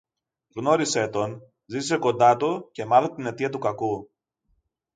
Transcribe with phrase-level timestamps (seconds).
[0.55, 4.11] γνώρισε τον, ζήσε κοντά του και μάθε την αιτία του κακού.